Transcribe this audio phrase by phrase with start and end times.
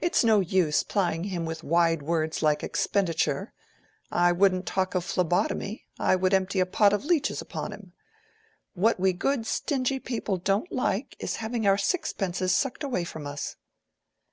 [0.00, 3.52] It's no use plying him with wide words like Expenditure:
[4.10, 7.92] I wouldn't talk of phlebotomy, I would empty a pot of leeches upon him.
[8.74, 13.54] What we good stingy people don't like, is having our sixpences sucked away from us."